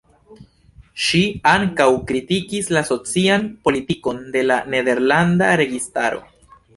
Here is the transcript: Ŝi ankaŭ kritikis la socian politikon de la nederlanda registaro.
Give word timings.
Ŝi 1.07 1.19
ankaŭ 1.49 1.85
kritikis 2.11 2.69
la 2.77 2.81
socian 2.87 3.45
politikon 3.67 4.23
de 4.37 4.43
la 4.47 4.57
nederlanda 4.77 5.51
registaro. 5.63 6.23